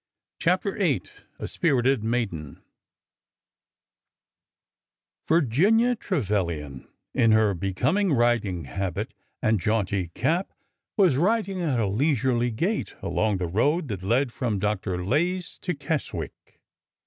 CHAPTER 0.39 0.71
VIII 0.77 1.03
A 1.37 1.47
SPIRITED 1.47 2.03
MAIDEN 2.03 2.59
IRGINIA 5.29 5.95
TREVILIAN, 5.95 6.87
in 7.13 7.31
her 7.33 7.53
becoming 7.53 8.11
riding 8.11 8.63
V 8.63 8.69
habit 8.69 9.13
and 9.43 9.59
jaunty 9.59 10.07
cap, 10.15 10.53
was 10.97 11.17
riding 11.17 11.61
at 11.61 11.79
a 11.79 11.85
leisurely 11.85 12.49
gait 12.49 12.95
along 13.03 13.37
the 13.37 13.45
road 13.45 13.89
that 13.89 14.01
led 14.01 14.31
from 14.33 14.57
Dr. 14.57 15.05
Lay's 15.05 15.59
to 15.59 15.75
Keswick. 15.75 16.59